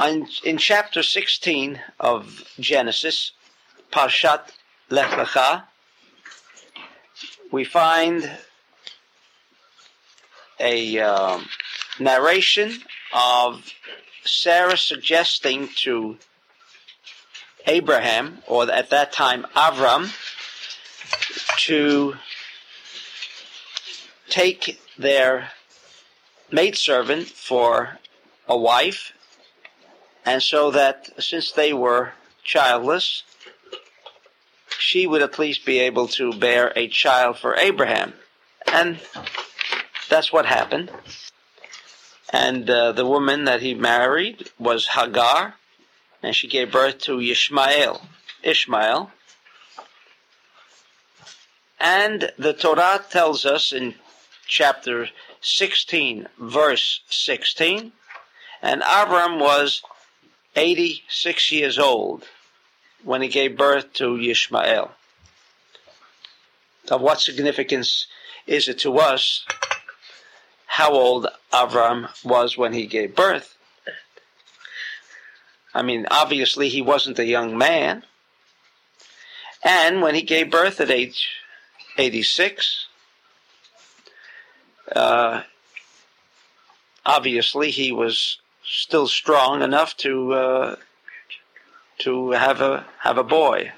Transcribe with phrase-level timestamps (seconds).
[0.00, 3.32] in, in chapter 16 of Genesis,
[3.92, 4.50] Parshat
[4.90, 5.64] Lech Lecha,
[7.50, 8.30] we find
[10.60, 11.46] a um,
[11.98, 12.72] narration
[13.12, 13.64] of
[14.24, 16.18] Sarah suggesting to
[17.66, 20.12] Abraham, or at that time Avram,
[21.66, 22.16] to
[24.28, 25.50] take their
[26.50, 27.98] maidservant for
[28.48, 29.12] a wife,
[30.26, 32.12] and so that since they were
[32.42, 33.22] childless,
[34.78, 38.12] she would at least be able to bear a child for Abraham.
[38.66, 38.98] And
[40.10, 40.90] that's what happened.
[42.32, 45.54] And uh, the woman that he married was Hagar,
[46.22, 48.02] and she gave birth to Ishmael.
[48.42, 49.12] Ishmael.
[51.78, 53.94] And the Torah tells us in
[54.48, 55.08] chapter
[55.40, 57.92] 16, verse 16,
[58.62, 59.82] and Abram was
[60.56, 62.24] 86 years old
[63.04, 64.90] when he gave birth to Ishmael.
[66.90, 68.06] Of what significance
[68.46, 69.44] is it to us
[70.66, 73.56] how old Avram was when he gave birth?
[75.74, 78.02] I mean, obviously he wasn't a young man.
[79.62, 81.28] And when he gave birth at age
[81.98, 82.86] 86,
[84.94, 85.42] uh,
[87.04, 90.76] obviously he was still strong enough to uh,
[91.98, 93.72] to have a have a boy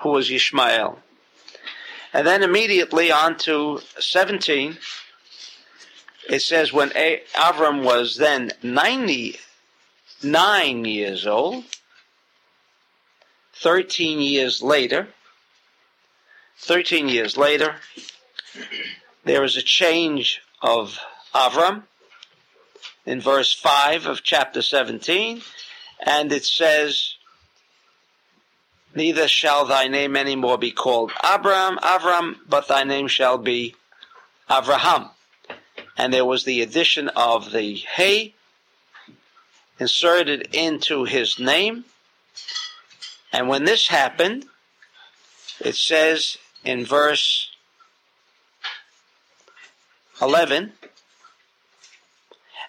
[0.00, 0.98] who was Ishmael.
[2.12, 4.76] And then immediately on to 17,
[6.28, 11.64] it says when Avram was then 99 years old,
[13.54, 15.08] 13 years later,
[16.58, 17.76] 13 years later,
[19.24, 20.98] there is a change of
[21.34, 21.82] Avram
[23.08, 25.40] in verse 5 of chapter 17,
[26.04, 27.14] and it says,
[28.94, 33.74] Neither shall thy name any more be called Abram, Avram, but thy name shall be
[34.50, 35.08] Avraham.
[35.96, 38.34] And there was the addition of the hey
[39.80, 41.86] inserted into his name.
[43.32, 44.44] And when this happened,
[45.60, 47.48] it says in verse
[50.20, 50.74] 11,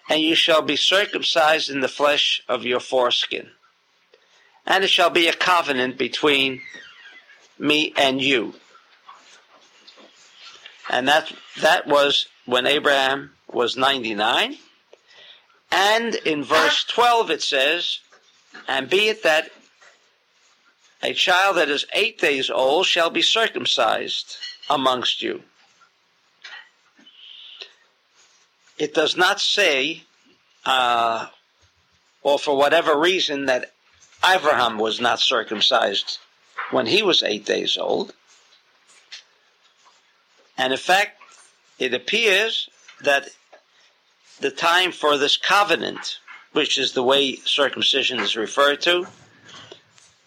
[0.10, 3.48] and you shall be circumcised in the flesh of your foreskin.
[4.66, 6.62] And it shall be a covenant between
[7.60, 8.56] me and you.
[10.90, 11.32] And that,
[11.62, 14.58] that was when Abraham was 99.
[15.72, 18.00] And in verse 12 it says,
[18.68, 19.52] And be it that
[21.04, 24.38] a child that is eight days old shall be circumcised
[24.70, 25.44] amongst you.
[28.80, 30.04] It does not say,
[30.66, 31.28] uh,
[32.24, 33.74] or for whatever reason, that
[34.26, 36.18] Abraham was not circumcised
[36.72, 38.14] when he was eight days old.
[40.58, 41.22] And in fact,
[41.78, 42.70] it appears
[43.04, 43.30] that
[44.40, 46.20] the time for this covenant,
[46.54, 49.08] which is the way circumcision is referred to,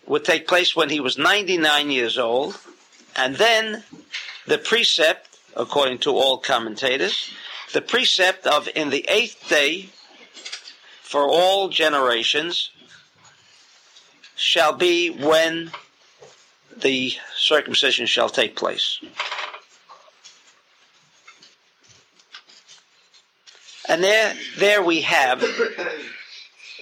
[0.06, 2.58] would take place when he was 99 years old.
[3.16, 3.82] And then
[4.46, 7.30] the precept, according to all commentators,
[7.72, 9.88] the precept of in the eighth day
[11.02, 12.70] for all generations
[14.34, 15.70] shall be when
[16.76, 19.00] the circumcision shall take place.
[23.88, 25.44] And there, there we have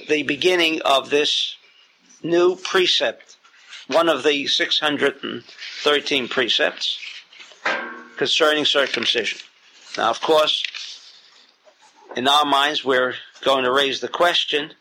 [0.09, 1.57] the beginning of this
[2.23, 3.37] new precept,
[3.89, 6.99] one of the 613 precepts
[8.17, 9.39] concerning circumcision.
[9.97, 10.63] Now, of course,
[12.17, 14.75] in our minds, we're going to raise the question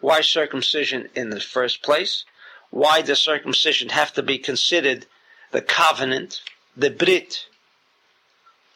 [0.00, 2.26] why circumcision in the first place?
[2.70, 5.06] Why does circumcision have to be considered
[5.50, 6.42] the covenant,
[6.76, 7.46] the Brit,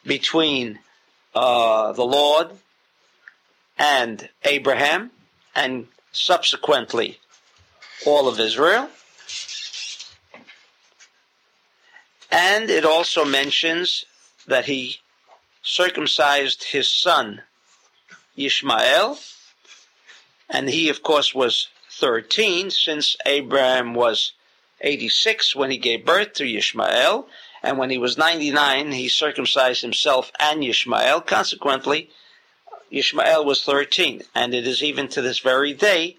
[0.03, 0.79] between
[1.35, 2.47] uh, the Lord
[3.77, 5.11] and Abraham,
[5.53, 7.19] and subsequently
[8.07, 8.89] all of Israel?
[12.31, 14.05] And it also mentions
[14.47, 14.97] that he
[15.61, 17.43] circumcised his son
[18.45, 19.17] Ishmael,
[20.49, 24.33] and he, of course, was 13 since Abraham was
[24.81, 27.27] 86 when he gave birth to Ishmael,
[27.61, 31.21] and when he was 99, he circumcised himself and Ishmael.
[31.21, 32.09] Consequently,
[32.89, 36.17] Ishmael was 13, and it is even to this very day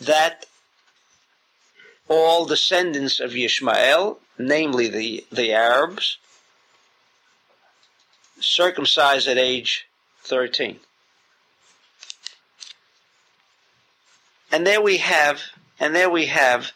[0.00, 0.46] that
[2.08, 6.18] all descendants of Ishmael, namely the, the Arabs,
[8.40, 9.86] circumcised at age
[10.24, 10.80] 13.
[14.52, 15.40] And there we have,
[15.80, 16.72] and there we have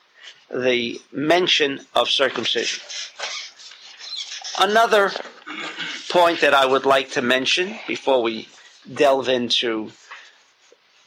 [0.51, 2.83] the mention of circumcision.
[4.59, 5.13] Another
[6.09, 8.49] point that I would like to mention before we
[8.93, 9.93] delve into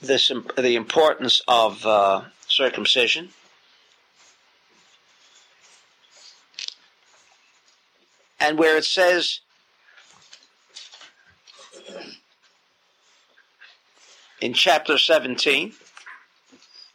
[0.02, 3.30] this, the importance of uh, circumcision.
[8.40, 9.42] And where it says,
[14.40, 15.74] in chapter 17,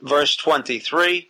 [0.06, 1.29] verse 23,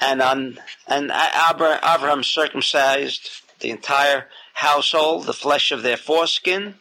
[0.00, 3.28] and on and Abraham circumcised
[3.60, 6.74] the entire household, the flesh of their foreskin,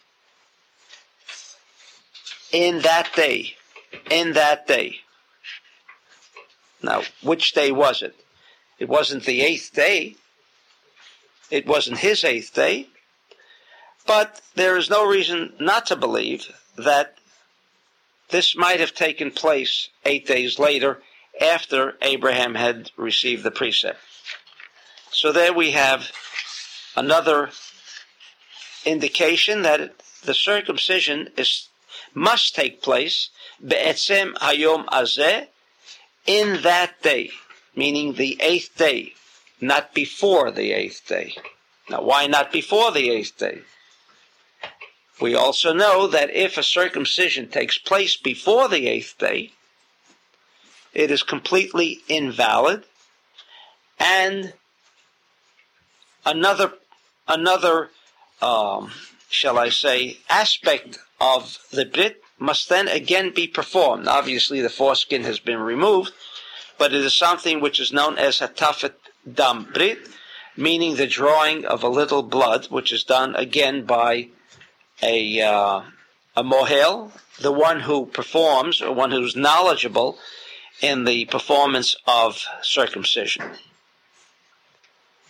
[2.51, 3.55] in that day.
[4.09, 4.97] In that day.
[6.81, 8.15] Now, which day was it?
[8.79, 10.15] It wasn't the eighth day.
[11.49, 12.87] It wasn't his eighth day.
[14.07, 16.47] But there is no reason not to believe
[16.77, 17.17] that
[18.31, 21.01] this might have taken place eight days later
[21.39, 23.99] after Abraham had received the precept.
[25.11, 26.11] So there we have
[26.95, 27.49] another
[28.85, 29.93] indication that
[30.23, 31.67] the circumcision is
[32.13, 33.29] must take place
[33.65, 35.47] be'etzem hayom azeh
[36.25, 37.31] in that day,
[37.75, 39.13] meaning the eighth day,
[39.59, 41.35] not before the eighth day.
[41.89, 43.61] Now, why not before the eighth day?
[45.21, 49.51] We also know that if a circumcision takes place before the eighth day,
[50.93, 52.85] it is completely invalid.
[53.99, 54.53] And
[56.25, 56.73] another,
[57.27, 57.91] another,
[58.41, 58.91] um,
[59.29, 64.07] shall I say, aspect of the brit must then again be performed.
[64.07, 66.13] Obviously, the foreskin has been removed,
[66.79, 68.95] but it is something which is known as hatafet
[69.31, 69.99] dam brit,
[70.57, 74.29] meaning the drawing of a little blood, which is done again by
[75.01, 75.81] a uh,
[76.35, 80.17] a mohel, the one who performs or one who's knowledgeable
[80.81, 83.43] in the performance of circumcision.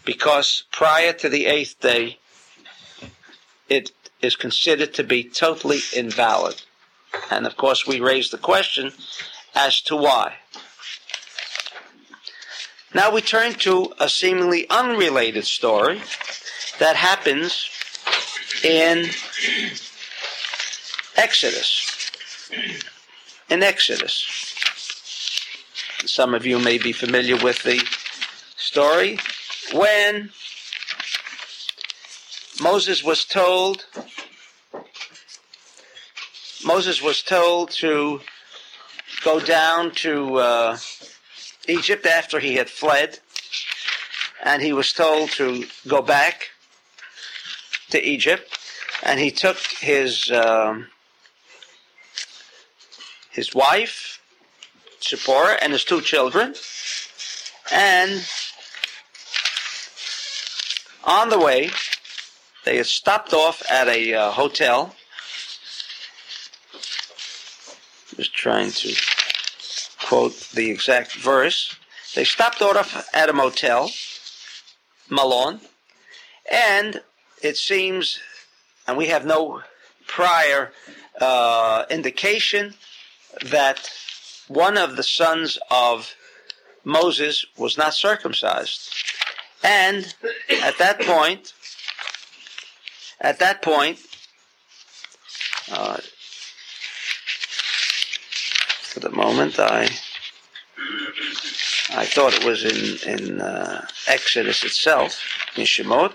[0.05, 2.17] Because prior to the eighth day,
[3.69, 3.91] it
[4.21, 6.61] is considered to be totally invalid.
[7.29, 8.91] And of course, we raise the question
[9.55, 10.35] as to why.
[12.93, 16.01] Now we turn to a seemingly unrelated story
[16.79, 17.69] that happens
[18.63, 19.09] in
[21.15, 22.11] Exodus.
[23.49, 24.25] In Exodus.
[26.05, 27.81] Some of you may be familiar with the
[28.57, 29.19] story.
[29.73, 30.31] When
[32.61, 33.85] Moses was told,
[36.63, 38.21] Moses was told to
[39.23, 40.77] go down to uh,
[41.67, 43.19] Egypt after he had fled,
[44.43, 46.50] and he was told to go back
[47.91, 48.57] to Egypt,
[49.03, 50.87] and he took his um,
[53.31, 54.11] his wife
[55.03, 56.53] Zipporah and his two children.
[57.71, 58.25] And
[61.03, 61.71] on the way,
[62.65, 64.95] they stopped off at a uh, hotel.
[68.15, 68.93] Just trying to
[70.05, 71.75] quote the exact verse.
[72.13, 73.89] They stopped off at a motel,
[75.09, 75.61] Malon,
[76.51, 77.01] and
[77.41, 78.19] it seems,
[78.87, 79.61] and we have no
[80.07, 80.71] prior
[81.19, 82.73] uh, indication
[83.45, 83.89] that
[84.47, 86.13] one of the sons of
[86.83, 88.93] Moses was not circumcised.
[89.63, 90.13] And
[90.63, 91.53] at that point,
[93.19, 93.99] at that point,
[95.71, 95.97] uh,
[98.81, 99.83] for the moment, I
[101.93, 105.21] I thought it was in in uh, Exodus itself,
[105.55, 106.13] in Shemot,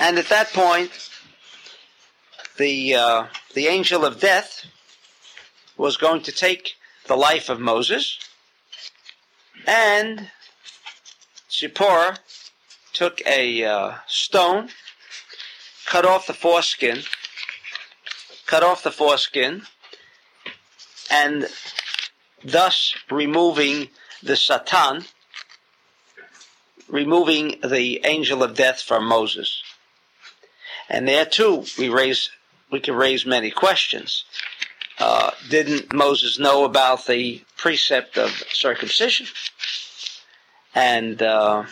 [0.00, 0.90] and at that point,
[2.56, 4.66] the uh, the angel of death
[5.76, 6.74] was going to take
[7.06, 8.18] the life of Moses,
[9.66, 10.30] and
[11.50, 12.18] Zipporah
[12.92, 14.68] took a uh, stone,
[15.86, 17.02] cut off the foreskin,
[18.46, 19.62] cut off the foreskin,
[21.10, 21.46] and
[22.44, 23.88] thus removing
[24.22, 25.04] the Satan,
[26.88, 29.62] removing the angel of death from Moses.
[30.88, 32.30] And there too, we raise,
[32.70, 34.24] we can raise many questions.
[34.98, 39.26] Uh, didn't Moses know about the precept of circumcision?
[40.74, 41.64] And uh,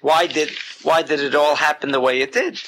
[0.00, 0.50] why did
[0.82, 2.60] why did it all happen the way it did?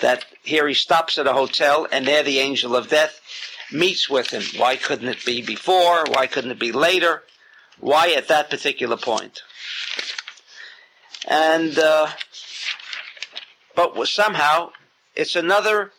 [0.00, 3.20] That here he stops at a hotel, and there the angel of death
[3.72, 4.42] meets with him.
[4.60, 6.04] Why couldn't it be before?
[6.08, 7.22] Why couldn't it be later?
[7.78, 9.42] Why at that particular point?
[11.26, 12.08] And uh,
[13.74, 14.70] but somehow
[15.14, 15.92] it's another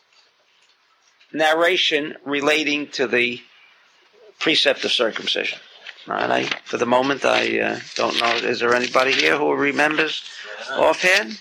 [1.32, 3.40] narration relating to the
[4.38, 5.58] precept of circumcision.
[6.08, 8.36] And I, for the moment, I uh, don't know.
[8.36, 10.22] Is there anybody here who remembers
[10.70, 11.40] offhand?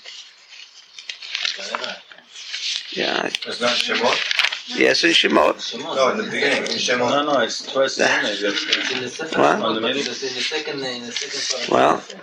[2.92, 3.28] Yeah.
[3.28, 4.78] It's not Shemot?
[4.80, 5.78] Yes, in Shemot.
[5.80, 7.10] No, in the beginning, in Shemot.
[7.10, 8.42] No, no, it's twice the That- image.
[8.42, 9.52] It's in the second What?
[9.60, 10.02] part, On the middle?
[10.02, 12.10] It's in the second, in the second part.
[12.12, 12.20] Well,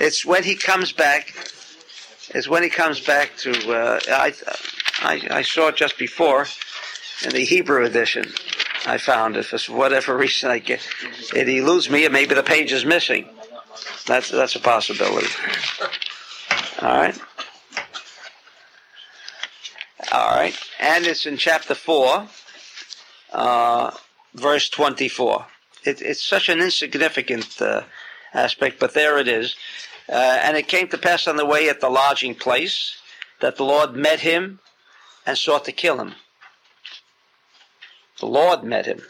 [0.00, 1.34] it's when he comes back.
[2.30, 3.50] It's when he comes back to.
[3.72, 4.32] Uh, I,
[5.02, 6.46] I I saw it just before
[7.24, 8.32] in the Hebrew edition.
[8.86, 10.50] I found it for whatever reason.
[10.50, 10.80] I get
[11.34, 13.28] it eludes me, and maybe the page is missing.
[14.06, 15.28] That's that's a possibility.
[16.80, 17.18] All right.
[20.12, 22.26] All right, and it's in chapter four,
[23.32, 23.90] uh,
[24.34, 25.46] verse twenty-four.
[25.84, 27.82] It, it's such an insignificant uh,
[28.34, 29.54] aspect, but there it is.
[30.10, 32.96] Uh, and it came to pass on the way at the lodging place
[33.40, 34.58] that the Lord met him
[35.24, 36.14] and sought to kill him.
[38.18, 39.02] The Lord met him.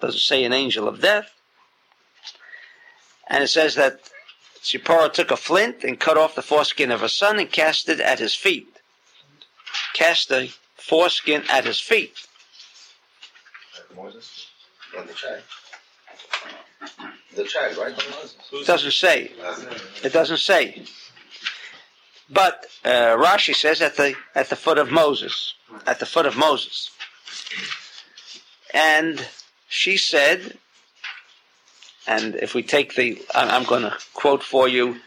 [0.00, 1.34] Doesn't say an angel of death.
[3.26, 4.00] And it says that
[4.64, 8.00] Zipporah took a flint and cut off the foreskin of her son and cast it
[8.00, 8.68] at his feet.
[9.94, 12.14] Cast the foreskin at his feet.
[17.36, 17.94] The child, right?
[18.52, 19.32] It doesn't say.
[20.02, 20.84] It doesn't say.
[22.28, 25.54] But uh, Rashi says at the at the foot of Moses,
[25.86, 26.90] at the foot of Moses,
[28.72, 29.26] and
[29.68, 30.58] she said,
[32.06, 35.00] and if we take the, I'm going to quote for you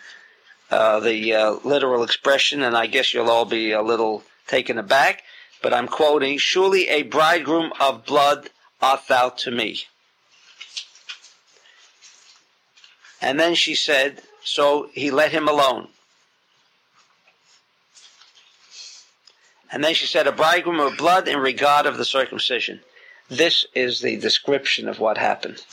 [0.69, 5.23] uh, the uh, literal expression, and I guess you'll all be a little taken aback,
[5.61, 8.49] but I'm quoting: "Surely a bridegroom of blood
[8.81, 9.83] art thou to me."
[13.23, 15.87] And then she said, so he let him alone.
[19.71, 22.81] And then she said, a bridegroom of blood in regard of the circumcision.
[23.29, 25.63] This is the description of what happened.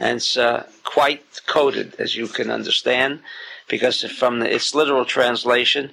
[0.00, 3.20] And it's uh, quite coded, as you can understand,
[3.68, 5.92] because from the, its literal translation,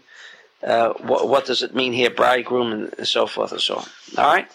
[0.63, 3.85] uh, what, what does it mean here, bridegroom, and, and so forth and so on.
[4.17, 4.47] All right?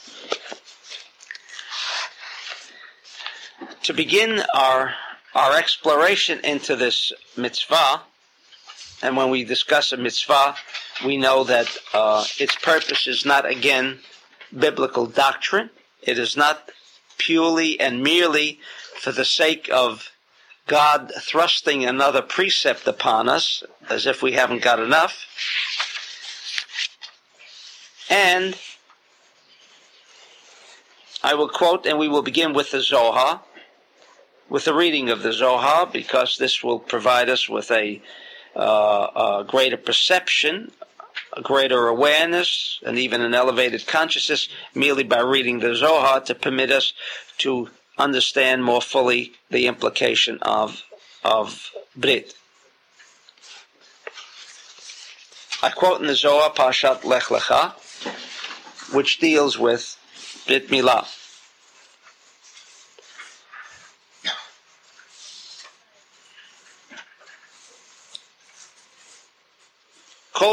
[3.84, 4.94] To begin our
[5.34, 8.02] our exploration into this mitzvah,
[9.02, 10.54] and when we discuss a mitzvah,
[11.04, 13.98] we know that uh, its purpose is not again
[14.56, 15.70] biblical doctrine.
[16.02, 16.70] It is not
[17.18, 18.60] purely and merely
[19.00, 20.10] for the sake of
[20.66, 25.26] God thrusting another precept upon us, as if we haven't got enough.
[28.08, 28.56] And
[31.22, 33.42] I will quote, and we will begin with the Zohar
[34.48, 38.00] with the reading of the Zohar because this will provide us with a,
[38.54, 40.70] uh, a greater perception,
[41.32, 46.70] a greater awareness, and even an elevated consciousness merely by reading the Zohar to permit
[46.70, 46.92] us
[47.38, 50.82] to understand more fully the implication of,
[51.22, 52.34] of Brit.
[55.62, 57.72] I quote in the Zohar Parshat Lech Lecha,
[58.94, 59.96] which deals with
[60.46, 61.06] Brit Milah.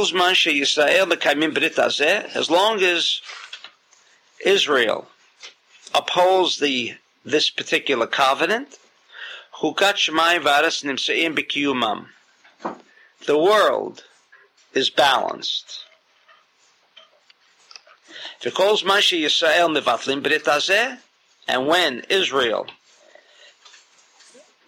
[0.01, 3.21] Kol zman mekayim brit hazeh, as long as
[4.43, 5.07] Israel
[5.93, 8.79] upholds the this particular covenant,
[9.59, 12.07] chukat shemayim v'aretz nimseim b'kiyumam.
[13.27, 14.05] The world
[14.73, 15.85] is balanced.
[18.41, 20.97] V'kol zman sheYisrael mevatlim brit hazeh,
[21.47, 22.65] and when Israel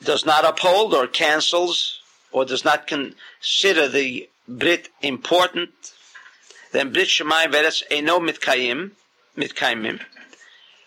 [0.04, 5.72] does not uphold or cancels or does not consider the Brit important,
[6.72, 8.92] then Brit Shemai Veretz Eno Mitkayim,
[9.38, 10.02] Mitkayimim,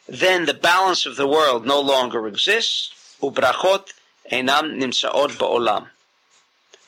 [0.08, 3.92] then the balance of the world no longer exists, Ubrachot
[4.30, 5.86] Enam Nimsaot Ba'olam,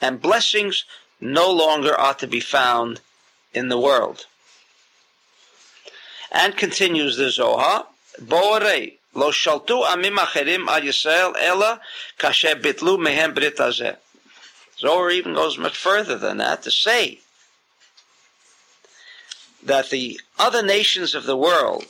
[0.01, 0.85] and blessings
[1.21, 3.01] no longer are to be found
[3.53, 4.27] in the world.
[6.31, 7.87] And continues the Zohar,
[8.21, 11.81] Bo'orei, Lo shaltu amim acherim al Yisrael ela
[12.19, 13.97] kasher bitlu mehem brit hazeh.
[14.79, 17.21] Zohar even goes much further than that to say
[19.63, 21.85] that the other nations of the world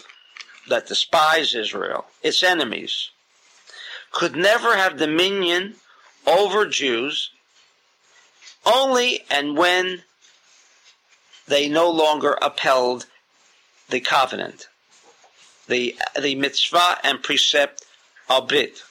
[0.69, 3.11] that despise Israel, its enemies,
[4.11, 5.75] could never have dominion
[6.27, 7.31] over Jews
[8.65, 10.03] only and when
[11.47, 13.07] they no longer upheld
[13.89, 14.69] the covenant,
[15.67, 17.85] the, the mitzvah and precept
[18.29, 18.83] of Brit.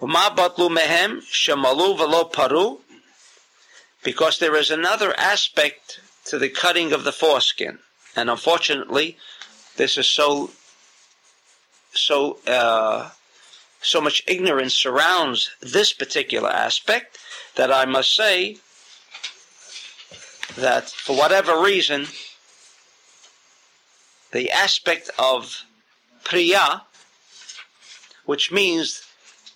[0.00, 2.78] Uma batlu mehem shemalu velo paru,
[4.04, 7.78] because there is another aspect to the cutting of the foreskin.
[8.14, 9.16] And unfortunately,
[9.76, 10.50] this is so
[11.92, 13.10] so uh,
[13.80, 17.18] so much ignorance surrounds this particular aspect
[17.56, 18.58] that I must say
[20.56, 22.06] that for whatever reason,
[24.32, 25.64] the aspect of
[26.24, 26.82] priya,
[28.26, 29.02] which means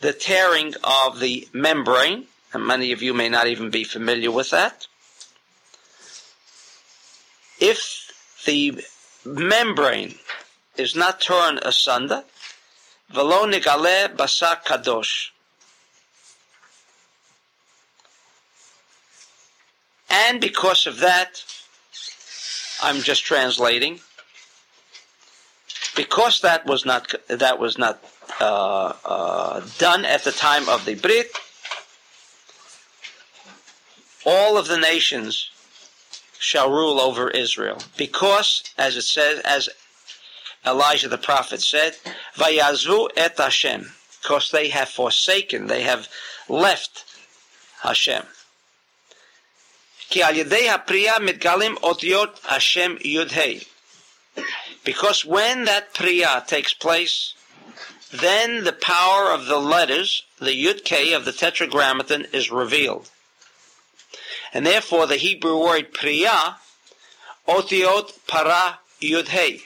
[0.02, 4.50] the tearing of the membrane, and many of you may not even be familiar with
[4.50, 4.88] that.
[7.60, 8.82] If the
[9.24, 10.16] membrane
[10.76, 12.24] is not torn asunder,
[13.10, 15.30] velo nigale basar kadosh.
[20.10, 21.44] And because of that,
[22.82, 24.00] I'm just translating.
[25.94, 28.02] Because that was not that was not
[28.42, 31.30] uh, uh, done at the time of the Brit,
[34.24, 35.50] all of the nations
[36.38, 37.78] shall rule over Israel.
[37.96, 39.68] Because, as it says, as
[40.66, 41.96] Elijah the prophet said,
[42.36, 46.08] Vayazu et Hashem, because they have forsaken, they have
[46.48, 47.04] left
[47.82, 48.24] Hashem.
[54.84, 57.34] Because when that priya takes place,
[58.12, 63.10] then the power of the letters, the yud k of the tetragrammaton, is revealed.
[64.52, 66.56] And therefore the Hebrew word priya,
[67.48, 69.62] otiot para yud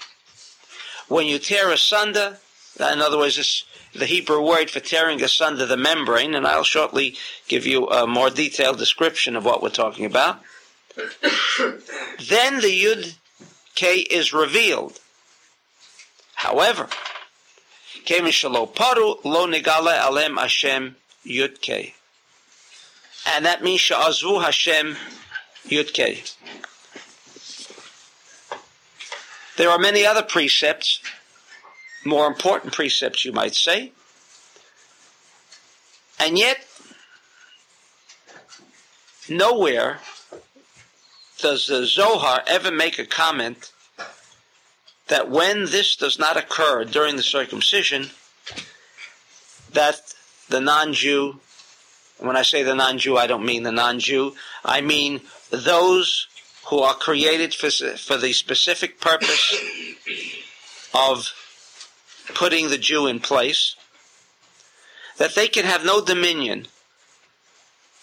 [1.08, 2.38] When you tear asunder,
[2.78, 7.16] in other words, this, the Hebrew word for tearing asunder the membrane, and I'll shortly
[7.48, 10.40] give you a more detailed description of what we're talking about.
[10.96, 13.16] then the yud
[13.74, 15.00] k is revealed.
[16.36, 16.88] However,
[18.06, 20.96] Paru lo negale alem Hashem
[21.26, 21.94] yud k
[23.26, 24.96] and that means Sha'azvu Hashem
[25.68, 26.34] Yudke.
[29.56, 31.00] There are many other precepts,
[32.04, 33.92] more important precepts, you might say,
[36.20, 36.58] and yet
[39.28, 39.98] nowhere
[41.38, 43.72] does the Zohar ever make a comment
[45.08, 48.10] that when this does not occur during the circumcision,
[49.72, 50.00] that
[50.48, 51.40] the non-Jew
[52.18, 54.34] when I say the non-Jew, I don't mean the non-Jew.
[54.64, 56.28] I mean those
[56.66, 59.54] who are created for, for the specific purpose
[60.94, 61.30] of
[62.34, 63.76] putting the Jew in place,
[65.18, 66.66] that they can have no dominion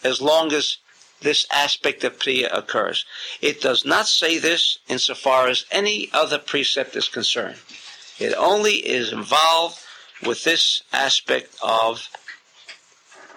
[0.04, 0.78] as long as
[1.24, 3.06] this aspect of Priya occurs.
[3.42, 7.58] It does not say this insofar as any other precept is concerned.
[8.20, 9.80] It only is involved
[10.24, 12.08] with this aspect of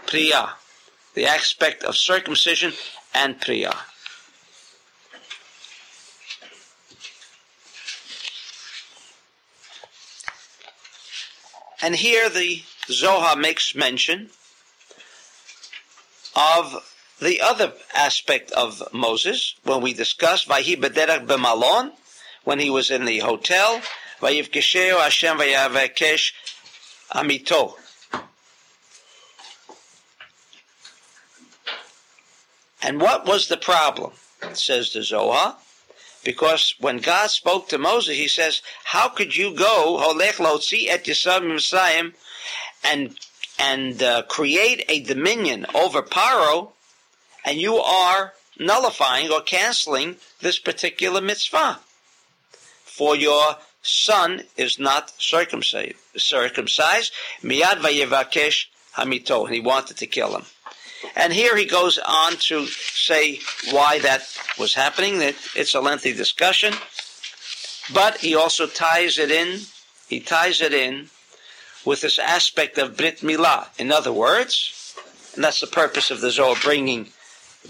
[0.06, 0.56] Priya
[1.16, 2.74] the aspect of circumcision
[3.14, 3.74] and priya.
[11.82, 14.28] And here the Zohar makes mention
[16.34, 21.92] of the other aspect of Moses when we discuss Vahi Bederach B'malon,
[22.44, 23.80] when he was in the hotel,
[24.20, 26.32] Vayivkesheo Hashem Vayavekesh
[27.12, 27.74] Amito.
[32.82, 34.12] And what was the problem?
[34.52, 35.56] Says the Zohar.
[36.24, 41.04] Because when God spoke to Moses, he says, How could you go, Holech Lotzi et
[41.04, 42.12] Yisrael
[42.84, 43.18] and
[43.58, 46.72] and uh, create a dominion over Paro,
[47.46, 51.78] and you are nullifying or canceling this particular mitzvah.
[52.84, 55.94] For your son is not circumcised.
[56.16, 57.12] Circumcised.
[57.42, 59.48] Miyad vayevakesh hamito.
[59.48, 60.44] He wanted to kill him.
[61.14, 63.38] And here he goes on to say
[63.70, 64.26] why that
[64.58, 65.20] was happening.
[65.54, 66.74] It's a lengthy discussion,
[67.94, 69.60] but he also ties it in.
[70.08, 71.10] He ties it in
[71.84, 73.68] with this aspect of Brit Milah.
[73.78, 74.94] In other words,
[75.34, 77.12] and that's the purpose of the Zohar bringing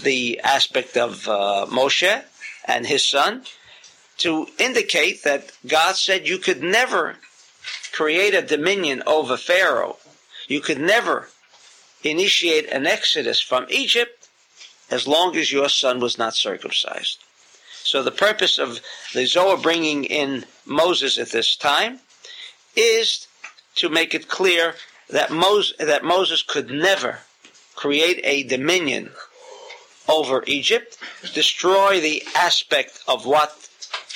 [0.02, 2.22] the aspect of uh, Moshe
[2.66, 3.44] and his son
[4.18, 7.16] to indicate that God said you could never
[7.92, 9.98] create a dominion over Pharaoh.
[10.48, 11.28] You could never
[12.02, 14.28] initiate an exodus from Egypt
[14.90, 17.18] as long as your son was not circumcised.
[17.82, 18.80] So the purpose of
[19.14, 22.00] the Zohar bringing in Moses at this time
[22.74, 23.26] is
[23.76, 24.74] to make it clear
[25.08, 27.20] that Moses, that Moses could never
[27.74, 29.10] create a dominion
[30.08, 30.98] over Egypt,
[31.34, 33.68] destroy the aspect of what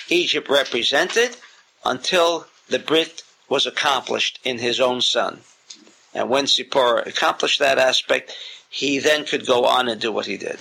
[0.09, 1.37] Egypt represented
[1.85, 5.41] until the Brit was accomplished in his own son.
[6.15, 8.37] And when Zipporah accomplished that aspect,
[8.69, 10.59] he then could go on and do what he did.